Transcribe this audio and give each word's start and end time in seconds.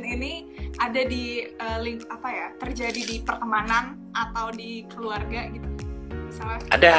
ini 0.00 0.48
ada 0.80 1.04
di 1.04 1.44
uh, 1.60 1.78
link 1.84 2.08
apa 2.08 2.28
ya 2.32 2.48
terjadi 2.56 3.00
di 3.04 3.16
pertemanan 3.20 4.00
atau 4.16 4.48
di 4.48 4.88
keluarga 4.88 5.52
gitu? 5.52 5.68
Misalnya 6.08 6.64
ada. 6.72 6.94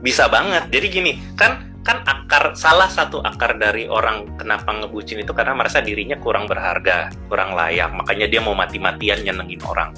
bisa 0.00 0.32
banget. 0.32 0.64
Jadi 0.72 0.86
gini 0.88 1.12
kan 1.36 1.68
kan 1.84 2.00
akar 2.04 2.56
salah 2.56 2.88
satu 2.88 3.20
akar 3.24 3.56
dari 3.56 3.88
orang 3.88 4.28
kenapa 4.36 4.72
ngebucin 4.72 5.20
itu 5.20 5.32
karena 5.32 5.56
merasa 5.56 5.80
dirinya 5.84 6.16
kurang 6.20 6.48
berharga, 6.48 7.12
kurang 7.28 7.56
layak, 7.56 7.92
makanya 7.92 8.28
dia 8.28 8.40
mau 8.40 8.56
mati-matian 8.56 9.24
nyenengin 9.24 9.60
orang. 9.64 9.92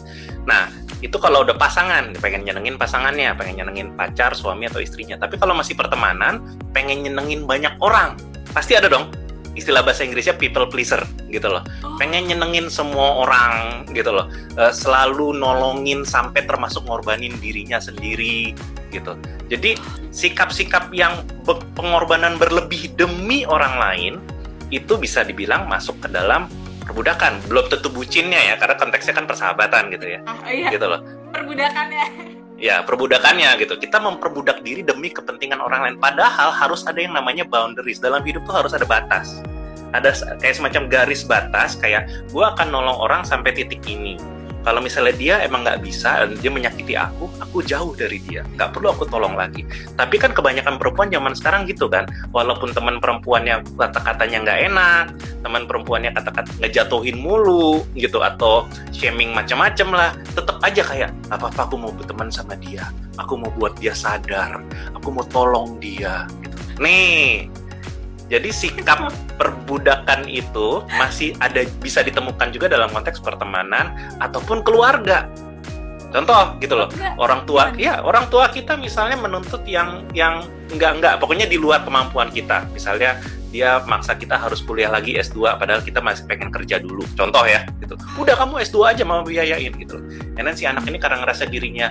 Nah, 0.47 0.71
itu 1.03 1.19
kalau 1.19 1.43
udah 1.43 1.59
pasangan, 1.59 2.15
pengen 2.23 2.47
nyenengin 2.47 2.79
pasangannya, 2.79 3.35
pengen 3.35 3.63
nyenengin 3.63 3.95
pacar, 3.99 4.35
suami 4.35 4.71
atau 4.71 4.79
istrinya. 4.79 5.19
Tapi 5.19 5.39
kalau 5.39 5.55
masih 5.59 5.75
pertemanan, 5.75 6.43
pengen 6.71 7.03
nyenengin 7.03 7.47
banyak 7.47 7.75
orang, 7.83 8.15
pasti 8.55 8.79
ada 8.79 8.87
dong 8.87 9.11
istilah 9.53 9.85
bahasa 9.85 10.05
Inggrisnya 10.05 10.37
people 10.37 10.65
pleaser 10.69 11.01
gitu 11.29 11.49
loh. 11.49 11.61
Oh. 11.85 11.97
Pengen 12.01 12.29
nyenengin 12.29 12.73
semua 12.73 13.25
orang 13.25 13.85
gitu 13.93 14.13
loh. 14.13 14.29
Uh, 14.57 14.73
selalu 14.73 15.37
nolongin 15.37 16.05
sampai 16.09 16.45
termasuk 16.49 16.85
ngorbanin 16.89 17.37
dirinya 17.41 17.77
sendiri 17.77 18.57
gitu. 18.93 19.17
Jadi 19.49 19.77
sikap-sikap 20.13 20.93
yang 20.93 21.25
pengorbanan 21.77 22.37
berlebih 22.37 22.93
demi 22.97 23.45
orang 23.49 23.77
lain 23.77 24.15
itu 24.73 24.97
bisa 24.97 25.21
dibilang 25.25 25.69
masuk 25.69 26.01
ke 26.01 26.09
dalam 26.09 26.49
perbudakan. 26.89 27.41
Belum 27.49 27.69
tentu 27.69 27.93
bucinnya 27.93 28.41
ya 28.53 28.55
karena 28.57 28.77
konteksnya 28.81 29.13
kan 29.13 29.29
persahabatan 29.29 29.93
gitu 29.93 30.17
ya. 30.17 30.21
Oh, 30.25 30.37
iya. 30.49 30.73
Gitu 30.73 30.87
loh. 30.89 31.01
Perbudakannya 31.33 32.41
ya 32.63 32.87
perbudakannya 32.87 33.59
gitu. 33.59 33.75
Kita 33.75 33.99
memperbudak 33.99 34.63
diri 34.63 34.87
demi 34.87 35.11
kepentingan 35.11 35.59
orang 35.59 35.83
lain. 35.83 35.97
Padahal 35.99 36.55
harus 36.55 36.87
ada 36.87 37.03
yang 37.03 37.13
namanya 37.13 37.43
boundaries. 37.43 37.99
Dalam 37.99 38.23
hidup 38.23 38.47
tuh 38.47 38.55
harus 38.55 38.71
ada 38.73 38.87
batas. 38.87 39.43
Ada 39.93 40.39
kayak 40.41 40.57
semacam 40.57 40.83
garis 40.89 41.27
batas 41.27 41.77
kayak 41.77 42.09
gue 42.33 42.41
akan 42.41 42.73
nolong 42.73 42.97
orang 42.97 43.29
sampai 43.29 43.53
titik 43.53 43.85
ini 43.85 44.17
kalau 44.63 44.81
misalnya 44.83 45.15
dia 45.15 45.35
emang 45.43 45.67
nggak 45.67 45.83
bisa 45.83 46.27
dan 46.27 46.39
dia 46.39 46.51
menyakiti 46.51 46.95
aku 46.95 47.27
aku 47.43 47.63
jauh 47.67 47.93
dari 47.95 48.23
dia. 48.23 48.47
Nggak 48.59 48.79
perlu 48.79 48.95
aku 48.95 49.05
tolong 49.11 49.35
lagi. 49.35 49.67
Tapi 49.99 50.17
kan 50.19 50.31
kebanyakan 50.31 50.79
perempuan 50.79 51.11
zaman 51.11 51.35
sekarang 51.35 51.67
gitu 51.67 51.91
kan. 51.91 52.07
Walaupun 52.31 52.71
teman 52.75 53.03
perempuannya 53.03 53.63
kata-katanya 53.77 54.39
nggak 54.47 54.59
enak 54.73 55.05
teman 55.43 55.67
perempuannya 55.67 56.15
kata-kata 56.15 56.51
ngejatuhin 56.63 57.19
mulu 57.19 57.83
gitu 57.99 58.23
atau 58.23 58.65
shaming 58.95 59.35
macam-macam 59.35 59.89
lah 59.91 60.11
tetap 60.39 60.63
aja 60.63 60.83
kayak 60.87 61.11
apa 61.35 61.51
apa 61.51 61.67
aku 61.67 61.75
mau 61.77 61.91
berteman 61.91 62.31
sama 62.31 62.55
dia. 62.57 62.87
Aku 63.19 63.37
mau 63.37 63.51
buat 63.59 63.77
dia 63.83 63.93
sadar. 63.93 64.63
Aku 64.97 65.11
mau 65.11 65.27
tolong 65.29 65.77
dia. 65.83 66.25
Gitu. 66.41 66.57
Nih 66.79 67.51
jadi 68.33 68.49
sikap 68.49 69.13
perbudakan 69.41 70.25
itu 70.25 70.81
masih 70.97 71.37
ada 71.45 71.69
bisa 71.85 72.01
ditemukan 72.01 72.49
juga 72.49 72.73
dalam 72.73 72.89
konteks 72.89 73.21
pertemanan 73.21 73.93
ataupun 74.25 74.65
keluarga. 74.65 75.29
Contoh 76.13 76.61
gitu 76.61 76.77
loh, 76.77 76.93
orang 77.17 77.49
tua, 77.49 77.73
ya 77.81 78.05
orang 78.05 78.29
tua 78.29 78.53
kita 78.53 78.77
misalnya 78.77 79.17
menuntut 79.17 79.65
yang 79.65 80.05
yang 80.13 80.45
enggak 80.69 81.01
enggak, 81.01 81.15
pokoknya 81.17 81.49
di 81.49 81.57
luar 81.57 81.81
kemampuan 81.89 82.29
kita. 82.29 82.69
Misalnya 82.69 83.17
dia 83.49 83.81
maksa 83.89 84.17
kita 84.17 84.37
harus 84.37 84.61
kuliah 84.61 84.93
lagi 84.93 85.17
S2 85.17 85.57
padahal 85.57 85.81
kita 85.81 86.05
masih 86.05 86.29
pengen 86.29 86.53
kerja 86.53 86.85
dulu. 86.85 87.01
Contoh 87.17 87.49
ya, 87.49 87.65
gitu. 87.81 87.97
Udah 88.21 88.37
kamu 88.37 88.61
S2 88.61 88.93
aja 88.93 89.05
mau 89.09 89.25
biayain 89.25 89.73
gitu. 89.73 90.05
Dan 90.37 90.53
si 90.53 90.69
anak 90.69 90.85
ini 90.85 91.01
karena 91.01 91.25
ngerasa 91.25 91.49
dirinya 91.49 91.89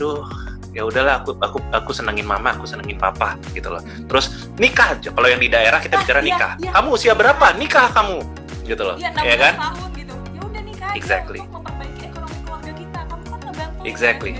aduh 0.00 0.24
ya 0.70 0.86
udahlah 0.86 1.22
aku 1.22 1.34
aku 1.42 1.58
aku 1.74 1.90
senengin 1.90 2.26
mama 2.26 2.54
aku 2.54 2.66
senengin 2.66 2.96
papa 2.96 3.34
gitu 3.54 3.70
loh. 3.70 3.82
Terus 4.06 4.50
nikah 4.56 4.94
aja. 4.94 5.10
Kalau 5.10 5.28
yang 5.28 5.42
di 5.42 5.50
daerah 5.50 5.82
kita 5.82 5.98
bicara 5.98 6.22
iya, 6.22 6.28
nikah. 6.30 6.52
ya, 6.58 6.66
ya. 6.66 6.70
kamu 6.78 6.88
usia 6.94 7.12
berapa? 7.14 7.46
Nikah 7.58 7.86
kamu. 7.90 8.18
Gitu 8.66 8.82
loh. 8.82 8.96
Ya, 8.98 9.10
ya 9.18 9.36
kan? 9.36 9.54
tahun 9.58 9.90
gitu. 9.98 10.14
Ya 10.14 10.40
udah 10.46 10.62
nikah 10.62 10.90
exactly. 10.94 11.40
kita. 11.42 13.00
Kamu 13.10 13.50
kan 13.54 13.68
exactly. 13.82 14.30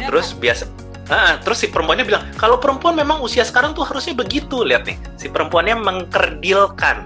terus 0.00 0.32
biasa 0.34 0.64
Nah, 1.10 1.42
terus 1.42 1.58
si 1.58 1.66
perempuannya 1.66 2.06
bilang, 2.06 2.22
kalau 2.38 2.54
perempuan 2.62 2.94
memang 2.94 3.18
usia 3.18 3.42
sekarang 3.42 3.74
tuh 3.74 3.82
harusnya 3.82 4.14
begitu. 4.14 4.62
Lihat 4.62 4.86
nih, 4.86 4.94
si 5.18 5.26
perempuannya 5.26 5.74
mengkerdilkan 5.74 7.02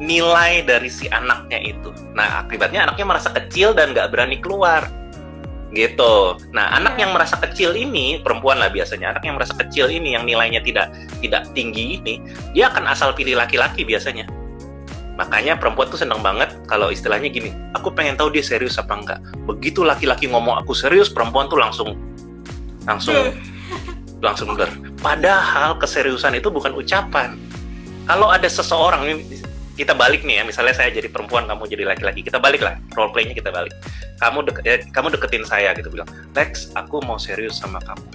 nilai 0.00 0.64
dari 0.64 0.88
si 0.88 1.12
anaknya 1.12 1.60
itu. 1.60 1.92
Nah, 2.16 2.40
akibatnya 2.40 2.88
anaknya 2.88 3.04
merasa 3.04 3.28
kecil 3.36 3.76
dan 3.76 3.92
nggak 3.92 4.08
berani 4.08 4.40
keluar 4.40 4.88
gitu. 5.74 6.38
Nah, 6.54 6.72
anak 6.78 6.96
yang 6.96 7.12
merasa 7.12 7.36
kecil 7.36 7.74
ini, 7.74 8.22
perempuan 8.22 8.62
lah 8.62 8.70
biasanya, 8.70 9.12
anak 9.12 9.26
yang 9.26 9.36
merasa 9.36 9.52
kecil 9.58 9.90
ini 9.90 10.14
yang 10.14 10.24
nilainya 10.24 10.62
tidak 10.62 10.94
tidak 11.20 11.50
tinggi 11.52 11.98
ini, 12.00 12.22
dia 12.54 12.70
akan 12.70 12.86
asal 12.88 13.10
pilih 13.12 13.34
laki-laki 13.36 13.82
biasanya. 13.82 14.24
Makanya 15.14 15.54
perempuan 15.58 15.86
tuh 15.90 16.00
seneng 16.00 16.18
banget 16.22 16.50
kalau 16.66 16.90
istilahnya 16.90 17.30
gini, 17.30 17.54
aku 17.74 17.90
pengen 17.94 18.18
tahu 18.18 18.34
dia 18.34 18.42
serius 18.42 18.78
apa 18.78 18.94
enggak. 18.98 19.20
Begitu 19.46 19.86
laki-laki 19.86 20.26
ngomong 20.26 20.58
aku 20.58 20.74
serius, 20.74 21.06
perempuan 21.06 21.46
tuh 21.46 21.58
langsung 21.58 21.94
langsung 22.86 23.14
langsung 24.18 24.48
ber. 24.56 24.70
Padahal 24.98 25.78
keseriusan 25.78 26.34
itu 26.34 26.50
bukan 26.50 26.74
ucapan. 26.74 27.38
Kalau 28.04 28.28
ada 28.28 28.48
seseorang 28.48 29.06
kita 29.74 29.92
balik 29.92 30.22
nih 30.22 30.40
ya 30.40 30.42
misalnya 30.46 30.74
saya 30.74 30.94
jadi 30.94 31.10
perempuan 31.10 31.50
kamu 31.50 31.66
jadi 31.66 31.84
laki-laki 31.90 32.22
kita 32.22 32.38
balik 32.38 32.62
lah 32.62 32.78
role 32.94 33.10
playnya 33.10 33.34
kita 33.34 33.50
balik. 33.50 33.74
Kamu 34.22 34.46
dek 34.46 34.62
ya, 34.62 34.78
kamu 34.94 35.18
deketin 35.18 35.42
saya 35.42 35.74
gitu 35.74 35.90
bilang 35.90 36.06
Lex 36.38 36.70
aku 36.78 37.02
mau 37.02 37.18
serius 37.18 37.58
sama 37.58 37.82
kamu. 37.82 38.06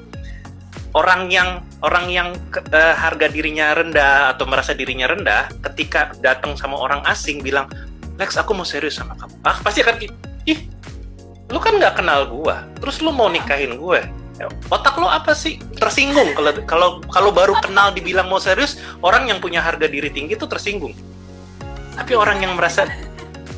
Orang 0.97 1.30
yang 1.30 1.62
orang 1.86 2.09
yang 2.09 2.34
ke, 2.50 2.64
uh, 2.74 2.96
harga 2.97 3.30
dirinya 3.30 3.78
rendah 3.78 4.34
atau 4.34 4.50
merasa 4.50 4.74
dirinya 4.74 5.06
rendah 5.12 5.52
ketika 5.70 6.16
datang 6.24 6.56
sama 6.56 6.80
orang 6.80 7.03
asing 7.06 7.44
bilang 7.44 7.68
Lex 8.16 8.40
aku 8.40 8.56
mau 8.56 8.66
serius 8.66 8.96
sama 8.96 9.14
kamu. 9.20 9.36
Ah 9.44 9.59
pasti 9.59 9.84
akan 9.84 10.00
ih 10.47 10.59
lu 11.52 11.59
kan 11.59 11.76
nggak 11.81 12.00
kenal 12.00 12.30
gua 12.30 12.64
terus 12.78 13.02
lu 13.02 13.09
mau 13.09 13.26
nikahin 13.26 13.76
gue 13.81 14.00
otak 14.72 14.96
lo 14.96 15.12
apa 15.12 15.36
sih? 15.36 15.59
Tersinggung. 15.76 16.31
Kalau 16.31 16.56
kalau 16.64 16.90
kalau 17.12 17.31
baru 17.36 17.59
kenal 17.59 17.91
dibilang 17.91 18.31
mau 18.31 18.40
serius 18.40 18.80
orang 19.03 19.28
yang 19.28 19.44
punya 19.44 19.59
harga 19.59 19.84
diri 19.84 20.08
tinggi 20.08 20.40
itu 20.40 20.47
tersinggung 20.47 20.96
tapi 21.99 22.15
orang 22.15 22.39
yang 22.39 22.55
merasa 22.55 22.87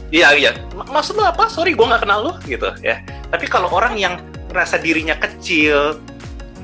iya 0.10 0.34
iya. 0.34 0.58
Maksud 0.74 1.16
lo 1.16 1.30
apa? 1.30 1.46
Sorry 1.48 1.78
gue 1.78 1.86
nggak 1.86 2.04
kenal 2.04 2.20
lo 2.26 2.34
gitu 2.50 2.74
ya. 2.82 3.00
Tapi 3.30 3.46
kalau 3.46 3.70
orang 3.70 3.96
yang 3.96 4.18
merasa 4.50 4.82
dirinya 4.82 5.16
kecil 5.16 6.02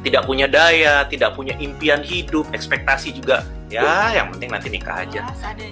tidak 0.01 0.23
punya 0.27 0.45
daya 0.49 1.05
tidak 1.07 1.33
punya 1.35 1.55
impian 1.57 1.99
hidup 1.99 2.47
ekspektasi 2.53 3.17
juga 3.17 3.43
ya 3.67 4.15
yang 4.15 4.31
penting 4.33 4.49
nanti 4.51 4.67
nikah 4.71 5.03
aja. 5.03 5.21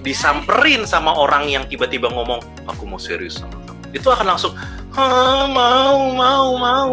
Disamperin 0.00 0.84
sama 0.84 1.12
orang 1.12 1.48
yang 1.50 1.64
tiba-tiba 1.66 2.08
ngomong 2.12 2.40
aku 2.68 2.84
mau 2.86 3.00
serius 3.00 3.40
sama 3.40 3.56
kamu. 3.66 3.80
Itu 3.96 4.08
akan 4.12 4.26
langsung 4.36 4.52
mau 4.96 6.12
mau 6.12 6.48
mau. 6.56 6.92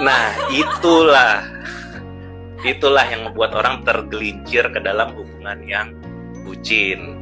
Nah 0.00 0.32
itulah. 0.52 1.44
Itulah 2.62 3.02
yang 3.10 3.26
membuat 3.26 3.58
orang 3.58 3.82
tergelincir 3.82 4.70
ke 4.70 4.78
dalam 4.78 5.18
hubungan 5.18 5.58
yang 5.66 5.90
bucin 6.46 7.21